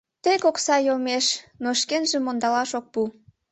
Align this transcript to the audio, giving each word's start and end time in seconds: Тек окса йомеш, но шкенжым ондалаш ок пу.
Тек 0.23 0.43
окса 0.49 0.77
йомеш, 0.87 1.25
но 1.63 1.69
шкенжым 1.79 2.25
ондалаш 2.31 2.71
ок 2.79 2.85
пу. 2.93 3.01